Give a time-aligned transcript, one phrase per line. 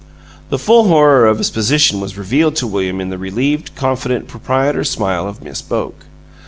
[0.49, 4.89] The full horror of his position was revealed to William in the relieved, confident, proprietor's
[4.89, 6.05] smile of Miss Boke.